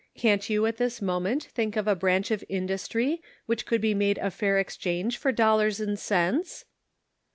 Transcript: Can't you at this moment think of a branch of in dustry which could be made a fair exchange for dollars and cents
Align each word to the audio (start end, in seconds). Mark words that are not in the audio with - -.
Can't 0.15 0.49
you 0.49 0.65
at 0.65 0.77
this 0.77 0.99
moment 0.99 1.43
think 1.43 1.75
of 1.77 1.87
a 1.87 1.93
branch 1.95 2.31
of 2.31 2.43
in 2.49 2.67
dustry 2.67 3.19
which 3.45 3.67
could 3.67 3.81
be 3.81 3.93
made 3.93 4.17
a 4.17 4.31
fair 4.31 4.57
exchange 4.57 5.15
for 5.19 5.31
dollars 5.31 5.79
and 5.79 5.99
cents 5.99 6.65